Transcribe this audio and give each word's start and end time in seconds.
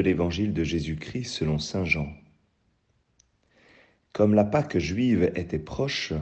l'évangile 0.00 0.52
de 0.52 0.64
Jésus-Christ 0.64 1.24
selon 1.24 1.58
Saint 1.58 1.84
Jean. 1.84 2.08
Comme 4.12 4.34
la 4.34 4.44
Pâque 4.44 4.78
juive 4.78 5.30
était 5.36 5.58
proche, 5.58 6.12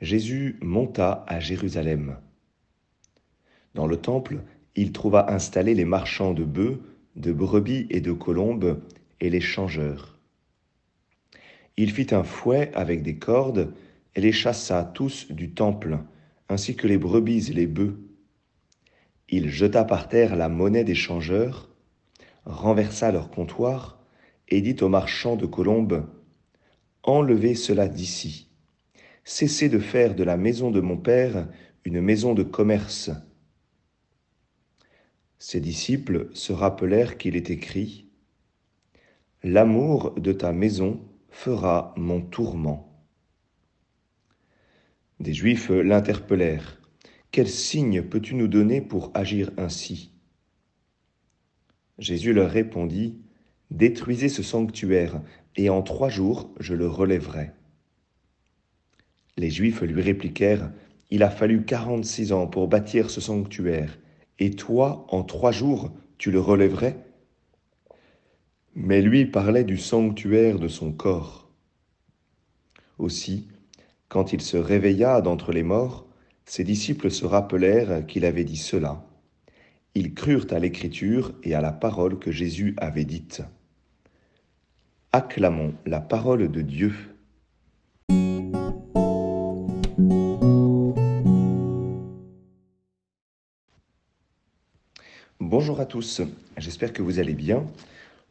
Jésus 0.00 0.58
monta 0.60 1.24
à 1.26 1.40
Jérusalem. 1.40 2.16
Dans 3.74 3.86
le 3.86 3.96
temple, 3.96 4.42
il 4.74 4.92
trouva 4.92 5.32
installés 5.32 5.74
les 5.74 5.84
marchands 5.84 6.34
de 6.34 6.44
bœufs, 6.44 6.80
de 7.16 7.32
brebis 7.32 7.86
et 7.90 8.00
de 8.00 8.12
colombes, 8.12 8.80
et 9.20 9.30
les 9.30 9.40
changeurs. 9.40 10.18
Il 11.76 11.90
fit 11.90 12.14
un 12.14 12.24
fouet 12.24 12.70
avec 12.74 13.02
des 13.02 13.16
cordes, 13.16 13.72
et 14.14 14.20
les 14.20 14.32
chassa 14.32 14.84
tous 14.84 15.30
du 15.32 15.50
temple, 15.50 15.98
ainsi 16.48 16.76
que 16.76 16.86
les 16.86 16.98
brebis 16.98 17.50
et 17.50 17.54
les 17.54 17.66
bœufs. 17.66 17.98
Il 19.28 19.48
jeta 19.48 19.84
par 19.84 20.08
terre 20.08 20.36
la 20.36 20.48
monnaie 20.48 20.84
des 20.84 20.94
changeurs, 20.94 21.70
renversa 22.44 23.12
leur 23.12 23.30
comptoir, 23.30 23.98
et 24.48 24.60
dit 24.60 24.76
aux 24.82 24.88
marchands 24.88 25.36
de 25.36 25.46
colombes, 25.46 26.06
Enlevez 27.04 27.54
cela 27.54 27.88
d'ici. 27.88 28.48
Cessez 29.24 29.68
de 29.68 29.78
faire 29.78 30.14
de 30.14 30.24
la 30.24 30.36
maison 30.36 30.70
de 30.70 30.80
mon 30.80 30.96
Père 30.96 31.48
une 31.84 32.00
maison 32.00 32.34
de 32.34 32.42
commerce. 32.42 33.10
Ses 35.38 35.60
disciples 35.60 36.28
se 36.34 36.52
rappelèrent 36.52 37.18
qu'il 37.18 37.34
est 37.34 37.50
écrit, 37.50 38.08
L'amour 39.42 40.12
de 40.20 40.32
ta 40.32 40.52
maison 40.52 41.00
fera 41.30 41.92
mon 41.96 42.20
tourment. 42.20 43.04
Des 45.18 45.34
Juifs 45.34 45.70
l'interpellèrent. 45.70 46.80
Quel 47.32 47.48
signe 47.48 48.02
peux-tu 48.02 48.36
nous 48.36 48.46
donner 48.46 48.80
pour 48.80 49.10
agir 49.14 49.50
ainsi? 49.56 50.11
Jésus 51.98 52.32
leur 52.32 52.50
répondit, 52.50 53.18
Détruisez 53.70 54.28
ce 54.28 54.42
sanctuaire, 54.42 55.22
et 55.56 55.70
en 55.70 55.82
trois 55.82 56.08
jours 56.08 56.50
je 56.60 56.74
le 56.74 56.86
relèverai. 56.86 57.52
Les 59.36 59.50
Juifs 59.50 59.80
lui 59.80 60.02
répliquèrent, 60.02 60.70
Il 61.10 61.22
a 61.22 61.30
fallu 61.30 61.64
quarante-six 61.64 62.32
ans 62.32 62.46
pour 62.46 62.68
bâtir 62.68 63.10
ce 63.10 63.20
sanctuaire, 63.20 63.98
et 64.38 64.50
toi, 64.50 65.06
en 65.08 65.22
trois 65.22 65.52
jours, 65.52 65.90
tu 66.18 66.30
le 66.30 66.40
relèverais 66.40 66.96
Mais 68.74 69.00
lui 69.00 69.26
parlait 69.26 69.64
du 69.64 69.78
sanctuaire 69.78 70.58
de 70.58 70.68
son 70.68 70.92
corps. 70.92 71.50
Aussi, 72.98 73.48
quand 74.08 74.32
il 74.32 74.40
se 74.42 74.56
réveilla 74.56 75.20
d'entre 75.20 75.52
les 75.52 75.62
morts, 75.62 76.06
ses 76.44 76.64
disciples 76.64 77.10
se 77.10 77.24
rappelèrent 77.24 78.06
qu'il 78.06 78.24
avait 78.24 78.44
dit 78.44 78.56
cela. 78.56 79.04
Ils 79.94 80.14
crurent 80.14 80.46
à 80.50 80.58
l'écriture 80.58 81.34
et 81.42 81.54
à 81.54 81.60
la 81.60 81.70
parole 81.70 82.18
que 82.18 82.30
Jésus 82.30 82.74
avait 82.78 83.04
dite. 83.04 83.42
Acclamons 85.12 85.74
la 85.84 86.00
parole 86.00 86.50
de 86.50 86.62
Dieu. 86.62 86.94
Bonjour 95.38 95.78
à 95.80 95.84
tous, 95.84 96.22
j'espère 96.56 96.94
que 96.94 97.02
vous 97.02 97.18
allez 97.18 97.34
bien. 97.34 97.66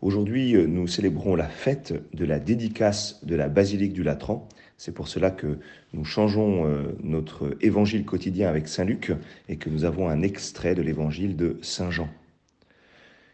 Aujourd'hui, 0.02 0.56
nous 0.68 0.88
célébrons 0.88 1.36
la 1.36 1.48
fête 1.48 1.94
de 2.16 2.26
la 2.26 2.40
dédicace 2.40 3.24
de 3.24 3.36
la 3.36 3.50
basilique 3.50 3.94
du 3.94 4.02
Latran. 4.02 4.50
C'est 4.84 4.96
pour 4.96 5.08
cela 5.08 5.30
que 5.30 5.60
nous 5.94 6.06
changeons 6.06 6.66
euh, 6.66 6.98
notre 7.04 7.56
évangile 7.62 8.04
quotidien 8.04 8.50
avec 8.50 8.68
Saint 8.68 8.84
Luc 8.84 9.12
et 9.48 9.58
que 9.58 9.70
nous 9.70 9.86
avons 9.86 10.10
un 10.10 10.24
extrait 10.24 10.74
de 10.74 10.82
l'évangile 10.82 11.36
de 11.36 11.60
Saint 11.62 11.92
Jean. 11.92 12.10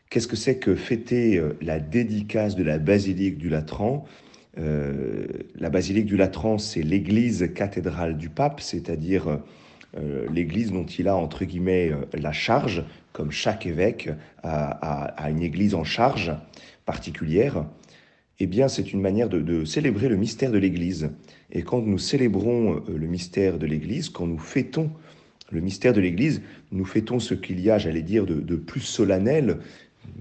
Qu'est-ce 0.09 0.27
que 0.27 0.35
c'est 0.35 0.57
que 0.57 0.75
fêter 0.75 1.37
euh, 1.37 1.53
la 1.61 1.79
dédicace 1.79 2.57
de 2.57 2.63
la 2.63 2.79
basilique 2.79 3.37
du 3.37 3.47
Latran? 3.47 4.03
Euh, 4.57 5.25
La 5.57 5.69
basilique 5.69 6.05
du 6.05 6.17
Latran, 6.17 6.57
c'est 6.57 6.81
l'église 6.81 7.49
cathédrale 7.55 8.17
du 8.17 8.27
pape, 8.27 8.59
c'est-à-dire 8.59 9.39
l'église 10.29 10.73
dont 10.73 10.85
il 10.85 11.07
a 11.07 11.15
entre 11.15 11.45
guillemets 11.45 11.91
la 12.13 12.33
charge, 12.33 12.83
comme 13.13 13.31
chaque 13.31 13.65
évêque 13.65 14.09
a, 14.43 15.29
une 15.29 15.41
église 15.41 15.75
en 15.75 15.85
charge 15.85 16.35
particulière. 16.85 17.65
Eh 18.39 18.45
bien, 18.45 18.67
c'est 18.67 18.93
une 18.93 19.01
manière 19.01 19.29
de, 19.29 19.65
célébrer 19.65 20.09
le 20.09 20.15
mystère 20.15 20.51
de 20.51 20.59
l'Église. 20.59 21.09
Et 21.51 21.63
quand 21.63 21.81
nous 21.81 21.97
célébrons 21.97 22.83
le 22.87 23.07
mystère 23.07 23.57
de 23.57 23.65
l'Église, 23.65 24.09
quand 24.09 24.27
nous 24.27 24.37
fêtons 24.37 24.91
le 25.49 25.59
mystère 25.59 25.93
de 25.93 26.01
l'Église, 26.01 26.41
nous 26.71 26.85
fêtons 26.85 27.19
ce 27.19 27.33
qu'il 27.33 27.59
y 27.59 27.71
a, 27.71 27.77
j'allais 27.77 28.03
dire, 28.03 28.25
de, 28.25 28.35
de, 28.35 28.55
plus 28.55 28.81
solennel, 28.81 29.57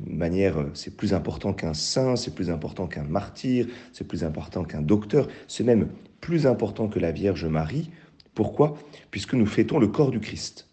manière, 0.06 0.66
c'est 0.72 0.96
plus 0.96 1.12
important 1.12 1.52
qu'un 1.52 1.74
saint, 1.74 2.16
c'est 2.16 2.34
plus 2.34 2.48
important 2.48 2.86
qu'un 2.86 3.04
martyr, 3.04 3.66
c'est 3.92 4.06
plus 4.06 4.24
important 4.24 4.64
qu'un 4.64 4.82
docteur, 4.82 5.28
c'est 5.46 5.64
même 5.64 5.88
plus 6.20 6.46
important 6.46 6.88
que 6.88 6.98
la 6.98 7.12
Vierge 7.12 7.44
Marie. 7.44 7.90
Pourquoi? 8.34 8.78
Puisque 9.10 9.34
nous 9.34 9.46
fêtons 9.46 9.78
le 9.78 9.88
corps 9.88 10.10
du 10.10 10.20
Christ, 10.20 10.65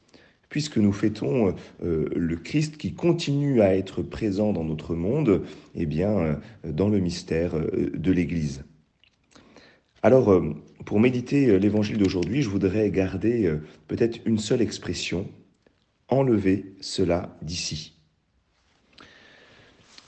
puisque 0.54 0.78
nous 0.78 0.94
fêtons 0.94 1.56
euh, 1.84 2.06
le 2.16 2.36
Christ 2.36 2.78
qui 2.78 2.94
continue 2.94 3.62
à 3.62 3.76
être 3.76 4.04
présent 4.04 4.54
dans 4.54 4.64
notre 4.64 4.94
monde, 4.94 5.42
eh 5.74 5.88
bien, 5.88 6.12
euh, 6.12 6.36
dans 6.64 6.90
le 6.90 7.00
mystère 7.00 7.56
euh, 7.56 7.90
de 7.92 8.12
l'Église. 8.12 8.64
Alors, 10.04 10.44
pour 10.86 11.00
méditer 11.00 11.58
l'évangile 11.58 11.98
d'aujourd'hui, 11.98 12.42
je 12.42 12.50
voudrais 12.50 12.92
garder 12.92 13.50
peut-être 13.88 14.20
une 14.26 14.38
seule 14.38 14.62
expression, 14.62 15.30
enlever 16.10 16.76
cela 16.82 17.38
d'ici. 17.42 17.94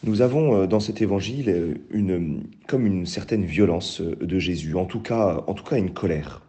Nous 0.06 0.22
avons 0.22 0.56
euh, 0.56 0.68
dans 0.68 0.80
cet 0.80 1.02
évangile 1.02 1.50
euh, 1.50 2.40
comme 2.68 2.86
une 2.86 3.08
certaine 3.08 3.44
violence 3.44 4.02
euh, 4.02 4.16
de 4.16 4.38
Jésus, 4.38 4.76
en 4.76 4.86
tout 4.86 5.00
cas 5.00 5.44
une 5.72 5.94
colère. 5.94 6.45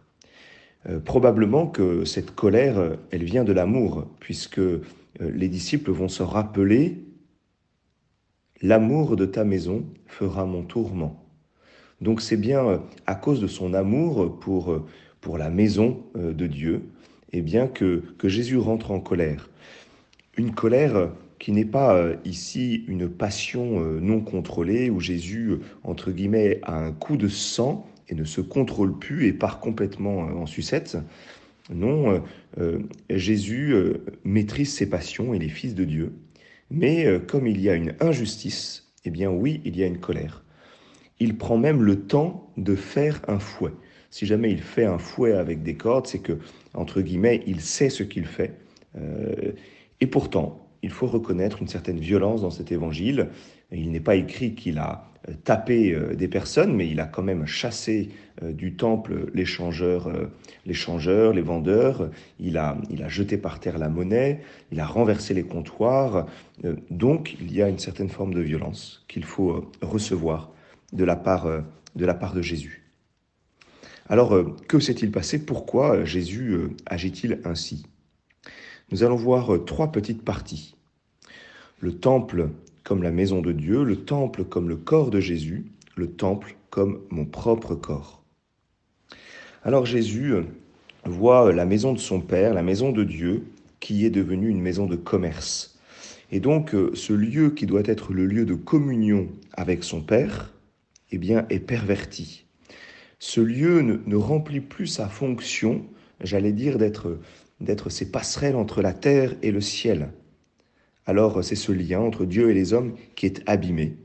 Probablement 1.03 1.67
que 1.67 2.05
cette 2.05 2.31
colère, 2.31 2.97
elle 3.11 3.23
vient 3.23 3.43
de 3.43 3.51
l'amour, 3.51 4.07
puisque 4.19 4.61
les 5.19 5.47
disciples 5.49 5.91
vont 5.91 6.07
se 6.07 6.23
rappeler 6.23 7.03
L'amour 8.63 9.17
de 9.17 9.27
ta 9.27 9.43
maison 9.43 9.85
fera 10.07 10.45
mon 10.45 10.63
tourment. 10.63 11.23
Donc 12.01 12.21
c'est 12.21 12.37
bien 12.37 12.81
à 13.05 13.13
cause 13.13 13.39
de 13.39 13.45
son 13.45 13.75
amour 13.75 14.39
pour, 14.39 14.81
pour 15.21 15.37
la 15.37 15.51
maison 15.51 16.01
de 16.15 16.47
Dieu, 16.47 16.81
eh 17.33 17.41
bien 17.41 17.67
que, 17.67 18.03
que 18.17 18.27
Jésus 18.27 18.57
rentre 18.57 18.89
en 18.89 18.99
colère. 18.99 19.49
Une 20.37 20.53
colère 20.53 21.11
qui 21.39 21.51
n'est 21.51 21.65
pas 21.65 21.95
euh, 21.95 22.15
ici 22.25 22.83
une 22.87 23.09
passion 23.09 23.79
euh, 23.79 23.99
non 23.99 24.21
contrôlée 24.21 24.89
où 24.89 24.99
Jésus, 24.99 25.49
euh, 25.49 25.59
entre 25.83 26.11
guillemets, 26.11 26.59
a 26.63 26.77
un 26.77 26.91
coup 26.91 27.17
de 27.17 27.27
sang 27.27 27.87
et 28.09 28.15
ne 28.15 28.23
se 28.23 28.41
contrôle 28.41 28.97
plus 28.97 29.27
et 29.27 29.33
part 29.33 29.59
complètement 29.59 30.19
en 30.19 30.45
sucette. 30.45 30.97
Non, 31.69 32.23
Jésus 33.09 33.75
maîtrise 34.23 34.73
ses 34.73 34.89
passions 34.89 35.33
et 35.33 35.39
les 35.39 35.49
fils 35.49 35.75
de 35.75 35.83
Dieu. 35.83 36.13
Mais 36.71 37.05
comme 37.27 37.45
il 37.45 37.59
y 37.59 37.69
a 37.69 37.75
une 37.75 37.93
injustice, 37.99 38.93
eh 39.03 39.09
bien 39.09 39.29
oui, 39.29 39.61
il 39.65 39.75
y 39.77 39.83
a 39.83 39.85
une 39.85 39.99
colère. 39.99 40.45
Il 41.19 41.37
prend 41.37 41.57
même 41.57 41.81
le 41.83 41.99
temps 41.99 42.49
de 42.55 42.75
faire 42.75 43.21
un 43.27 43.39
fouet. 43.39 43.73
Si 44.11 44.25
jamais 44.25 44.51
il 44.51 44.61
fait 44.61 44.85
un 44.85 44.97
fouet 44.97 45.33
avec 45.33 45.61
des 45.61 45.75
cordes, 45.75 46.07
c'est 46.07 46.19
que, 46.19 46.39
entre 46.73 47.01
guillemets, 47.01 47.43
il 47.45 47.59
sait 47.59 47.89
ce 47.89 48.03
qu'il 48.03 48.25
fait. 48.25 48.53
et 49.99 50.07
pourtant, 50.07 50.66
il 50.87 50.93
faut 50.93 51.07
reconnaître 51.07 51.61
une 51.61 51.67
certaine 51.67 51.99
violence 51.99 52.43
dans 52.43 52.49
cet 52.49 52.71
évangile. 52.71 53.27
Il 53.73 53.91
n'est 53.91 53.99
pas 53.99 54.15
écrit 54.15 54.55
qu'il 54.55 54.77
a 54.77 55.03
euh, 55.27 55.33
tapé 55.43 55.91
euh, 55.91 56.15
des 56.15 56.29
personnes, 56.29 56.73
mais 56.73 56.87
il 56.87 57.01
a 57.01 57.05
quand 57.05 57.23
même 57.23 57.45
chassé 57.45 58.07
euh, 58.41 58.53
du 58.53 58.77
temple 58.77 59.29
les 59.33 59.43
changeurs, 59.43 60.09
les 60.65 60.73
changeurs, 60.73 61.33
les 61.33 61.41
vendeurs. 61.41 62.09
Il 62.39 62.57
a, 62.57 62.77
il 62.89 63.03
a 63.03 63.09
jeté 63.09 63.37
par 63.37 63.59
terre 63.59 63.77
la 63.77 63.89
monnaie, 63.89 64.39
il 64.71 64.79
a 64.79 64.85
renversé 64.85 65.33
les 65.33 65.43
comptoirs. 65.43 66.25
Donc, 66.89 67.35
il 67.41 67.53
y 67.53 67.61
a 67.61 67.67
une 67.67 67.79
certaine 67.79 68.09
forme 68.09 68.33
de 68.33 68.41
violence 68.41 69.03
qu'il 69.09 69.25
faut 69.25 69.69
recevoir 69.81 70.53
de 70.93 71.03
la 71.03 71.17
part 71.17 71.49
de, 71.95 72.05
la 72.05 72.13
part 72.13 72.33
de 72.33 72.41
Jésus. 72.41 72.85
Alors, 74.07 74.33
que 74.69 74.79
s'est-il 74.79 75.11
passé? 75.11 75.45
Pourquoi 75.45 76.05
Jésus 76.05 76.57
agit-il 76.85 77.41
ainsi? 77.43 77.85
Nous 78.89 79.03
allons 79.03 79.17
voir 79.17 79.65
trois 79.65 79.91
petites 79.91 80.23
parties. 80.23 80.76
Le 81.79 81.93
temple 81.93 82.49
comme 82.83 83.03
la 83.03 83.11
maison 83.11 83.41
de 83.41 83.51
Dieu, 83.51 83.83
le 83.83 83.97
temple 83.97 84.43
comme 84.43 84.69
le 84.69 84.77
corps 84.77 85.09
de 85.09 85.19
Jésus, 85.19 85.65
le 85.95 86.11
temple 86.11 86.55
comme 86.69 87.01
mon 87.09 87.25
propre 87.25 87.75
corps. 87.75 88.23
Alors 89.63 89.85
Jésus 89.85 90.33
euh, 90.33 90.43
voit 91.05 91.47
euh, 91.47 91.51
la 91.51 91.65
maison 91.65 91.93
de 91.93 91.99
son 91.99 92.21
Père, 92.21 92.53
la 92.53 92.63
maison 92.63 92.91
de 92.91 93.03
Dieu, 93.03 93.45
qui 93.79 94.05
est 94.05 94.09
devenue 94.09 94.49
une 94.49 94.61
maison 94.61 94.85
de 94.85 94.95
commerce. 94.95 95.77
Et 96.31 96.39
donc 96.39 96.75
ce 96.93 97.13
lieu 97.13 97.51
qui 97.51 97.65
doit 97.65 97.83
être 97.85 98.11
le 98.11 98.25
lieu 98.25 98.45
de 98.45 98.55
communion 98.55 99.29
avec 99.53 99.83
son 99.83 100.01
Père, 100.01 100.53
eh 101.11 101.17
bien, 101.17 101.45
est 101.49 101.59
perverti. 101.59 102.45
Ce 103.19 103.39
lieu 103.39 103.81
ne, 103.81 103.97
ne 104.05 104.15
remplit 104.15 104.59
plus 104.59 104.87
sa 104.87 105.07
fonction, 105.07 105.85
j'allais 106.21 106.51
dire, 106.51 106.77
d'être 106.77 107.17
d'être 107.59 107.89
ces 107.89 108.11
passerelles 108.11 108.55
entre 108.55 108.81
la 108.81 108.93
terre 108.93 109.35
et 109.41 109.51
le 109.51 109.61
ciel. 109.61 110.09
Alors 111.07 111.43
c'est 111.43 111.55
ce 111.55 111.71
lien 111.71 112.01
entre 112.01 112.25
Dieu 112.25 112.51
et 112.51 112.53
les 112.53 112.73
hommes 112.73 112.93
qui 113.15 113.25
est 113.25 113.41
abîmé. 113.47 113.97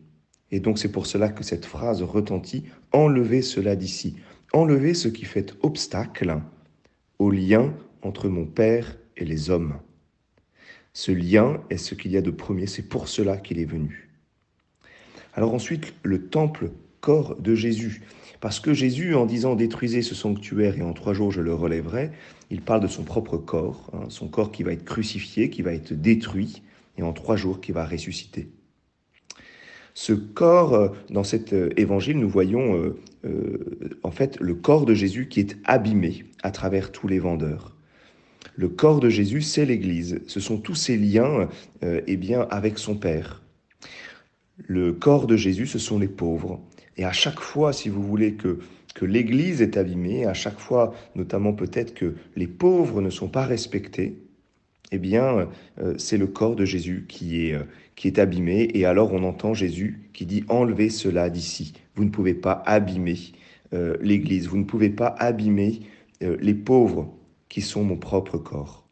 Et 0.52 0.60
donc 0.60 0.78
c'est 0.78 0.92
pour 0.92 1.06
cela 1.06 1.28
que 1.28 1.42
cette 1.42 1.66
phrase 1.66 2.02
retentit, 2.02 2.64
enlevez 2.92 3.42
cela 3.42 3.76
d'ici, 3.76 4.16
enlevez 4.52 4.94
ce 4.94 5.08
qui 5.08 5.24
fait 5.24 5.54
obstacle 5.62 6.40
au 7.18 7.30
lien 7.30 7.74
entre 8.02 8.28
mon 8.28 8.46
Père 8.46 8.96
et 9.16 9.24
les 9.24 9.50
hommes. 9.50 9.74
Ce 10.92 11.10
lien 11.10 11.60
est 11.70 11.78
ce 11.78 11.94
qu'il 11.94 12.12
y 12.12 12.16
a 12.16 12.22
de 12.22 12.30
premier, 12.30 12.66
c'est 12.66 12.88
pour 12.88 13.08
cela 13.08 13.36
qu'il 13.36 13.58
est 13.58 13.64
venu. 13.64 14.10
Alors 15.34 15.54
ensuite, 15.54 15.94
le 16.02 16.26
temple 16.26 16.70
corps 17.00 17.36
de 17.36 17.54
Jésus. 17.54 18.02
Parce 18.40 18.60
que 18.60 18.74
Jésus, 18.74 19.14
en 19.14 19.26
disant 19.26 19.54
détruisez 19.54 20.02
ce 20.02 20.14
sanctuaire 20.14 20.76
et 20.76 20.82
en 20.82 20.92
trois 20.92 21.14
jours 21.14 21.32
je 21.32 21.40
le 21.40 21.54
relèverai, 21.54 22.10
il 22.50 22.60
parle 22.60 22.82
de 22.82 22.88
son 22.88 23.02
propre 23.02 23.38
corps, 23.38 23.90
hein, 23.92 24.04
son 24.08 24.28
corps 24.28 24.52
qui 24.52 24.62
va 24.62 24.72
être 24.72 24.84
crucifié, 24.84 25.48
qui 25.48 25.62
va 25.62 25.72
être 25.72 25.94
détruit, 25.94 26.62
et 26.98 27.02
en 27.02 27.12
trois 27.12 27.36
jours 27.36 27.60
qui 27.60 27.72
va 27.72 27.84
ressusciter. 27.84 28.50
Ce 29.94 30.12
corps, 30.12 30.74
euh, 30.74 30.88
dans 31.10 31.24
cet 31.24 31.52
euh, 31.52 31.70
évangile, 31.76 32.18
nous 32.18 32.28
voyons 32.28 32.94
euh, 33.24 33.98
en 34.02 34.10
fait 34.10 34.38
le 34.40 34.54
corps 34.54 34.86
de 34.86 34.94
Jésus 34.94 35.28
qui 35.28 35.40
est 35.40 35.56
abîmé 35.64 36.24
à 36.42 36.50
travers 36.50 36.92
tous 36.92 37.08
les 37.08 37.18
vendeurs. 37.18 37.76
Le 38.56 38.68
corps 38.68 39.00
de 39.00 39.08
Jésus, 39.08 39.42
c'est 39.42 39.64
l'Église. 39.64 40.20
Ce 40.26 40.40
sont 40.40 40.58
tous 40.58 40.74
ces 40.74 40.96
liens 40.96 41.48
eh 41.82 42.16
bien, 42.16 42.46
avec 42.50 42.76
son 42.76 42.96
Père. 42.96 43.42
Le 44.58 44.92
corps 44.92 45.26
de 45.26 45.36
Jésus, 45.36 45.66
ce 45.66 45.78
sont 45.78 45.98
les 45.98 46.08
pauvres. 46.08 46.60
Et 46.98 47.04
à 47.04 47.12
chaque 47.12 47.40
fois, 47.40 47.72
si 47.72 47.88
vous 47.88 48.02
voulez 48.02 48.34
que, 48.34 48.58
que 48.94 49.06
l'Église 49.06 49.62
est 49.62 49.78
abîmée, 49.78 50.26
à 50.26 50.34
chaque 50.34 50.58
fois, 50.58 50.92
notamment 51.14 51.54
peut-être 51.54 51.94
que 51.94 52.16
les 52.36 52.46
pauvres 52.46 53.00
ne 53.00 53.08
sont 53.08 53.28
pas 53.28 53.46
respectés, 53.46 54.18
eh 54.92 54.98
bien, 54.98 55.48
euh, 55.80 55.94
c'est 55.96 56.18
le 56.18 56.26
corps 56.26 56.54
de 56.54 56.66
Jésus 56.66 57.06
qui 57.08 57.46
est, 57.46 57.54
euh, 57.54 57.64
qui 57.96 58.08
est 58.08 58.18
abîmé. 58.18 58.68
Et 58.74 58.84
alors, 58.84 59.12
on 59.14 59.24
entend 59.24 59.54
Jésus 59.54 60.10
qui 60.12 60.26
dit 60.26 60.44
Enlevez 60.48 60.90
cela 60.90 61.30
d'ici. 61.30 61.72
Vous 61.94 62.04
ne 62.04 62.10
pouvez 62.10 62.34
pas 62.34 62.62
abîmer 62.66 63.16
euh, 63.72 63.96
l'Église. 64.02 64.48
Vous 64.48 64.58
ne 64.58 64.64
pouvez 64.64 64.90
pas 64.90 65.14
abîmer 65.18 65.80
les 66.40 66.54
pauvres 66.54 67.12
qui 67.48 67.62
sont 67.62 67.82
mon 67.82 67.96
propre 67.96 68.38
corps. 68.38 68.86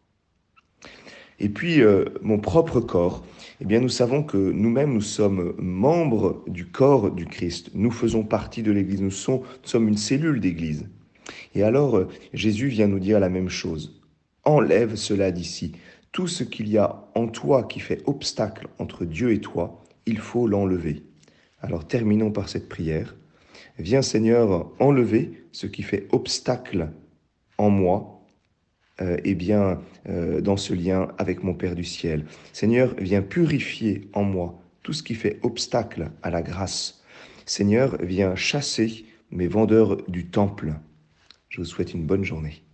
Et 1.39 1.49
puis, 1.49 1.81
mon 2.23 2.41
propre 2.41 2.81
corps, 2.81 3.25
eh 3.61 3.65
bien, 3.67 3.79
nous 3.79 3.89
savons 3.89 4.25
que 4.25 4.37
nous-mêmes, 4.37 4.93
nous 4.93 5.01
sommes 5.01 5.55
membres 5.57 6.43
du 6.49 6.67
corps 6.67 7.13
du 7.13 7.27
Christ. 7.27 7.71
Nous 7.73 7.93
faisons 7.93 8.25
partie 8.25 8.65
de 8.65 8.73
l'Église. 8.73 9.01
Nous 9.01 9.13
sommes, 9.13 9.43
nous 9.43 9.69
sommes 9.69 9.87
une 9.87 9.97
cellule 9.97 10.41
d'Église. 10.41 10.89
Et 11.55 11.63
alors, 11.63 12.03
Jésus 12.33 12.67
vient 12.67 12.89
nous 12.89 12.99
dire 12.99 13.21
la 13.21 13.29
même 13.29 13.49
chose. 13.49 14.00
Enlève 14.51 14.97
cela 14.97 15.31
d'ici. 15.31 15.77
Tout 16.11 16.27
ce 16.27 16.43
qu'il 16.43 16.69
y 16.69 16.77
a 16.77 17.05
en 17.15 17.29
toi 17.29 17.63
qui 17.63 17.79
fait 17.79 18.03
obstacle 18.07 18.67
entre 18.81 19.05
Dieu 19.05 19.31
et 19.31 19.41
toi, 19.41 19.81
il 20.07 20.19
faut 20.19 20.49
l'enlever. 20.49 21.05
Alors 21.61 21.87
terminons 21.87 22.33
par 22.33 22.49
cette 22.49 22.69
prière. 22.69 23.15
Viens 23.79 24.03
Seigneur 24.03 24.73
enlever 24.81 25.45
ce 25.53 25.69
qui 25.69 25.85
fait 25.85 26.09
obstacle 26.11 26.89
en 27.59 27.71
moi, 27.71 28.27
euh, 29.01 29.19
et 29.23 29.37
bien 29.37 29.81
euh, 30.09 30.41
dans 30.41 30.57
ce 30.57 30.75
lien 30.75 31.13
avec 31.17 31.45
mon 31.45 31.55
Père 31.55 31.77
du 31.77 31.85
ciel. 31.85 32.27
Seigneur, 32.53 32.97
viens 32.99 33.23
purifier 33.23 34.09
en 34.15 34.25
moi 34.25 34.61
tout 34.83 34.93
ce 34.93 35.05
qui 35.05 35.15
fait 35.15 35.39
obstacle 35.43 36.11
à 36.25 36.31
la 36.31 36.43
grâce. 36.43 37.05
Seigneur, 37.47 37.99
viens 38.03 38.35
chasser 38.35 39.05
mes 39.31 39.47
vendeurs 39.47 39.99
du 40.09 40.27
temple. 40.27 40.73
Je 41.51 41.59
vous 41.59 41.67
souhaite 41.67 41.95
une 41.95 42.05
bonne 42.05 42.25
journée. 42.25 42.65